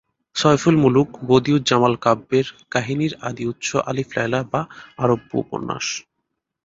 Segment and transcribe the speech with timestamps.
[0.35, 4.61] সয়ফুলমুলুক-বদিউজ্জামাল কাব্যের কাহিনীর আদি উৎস আলিফ লায়লা বা
[4.97, 5.85] আরব্য উপন্যাস।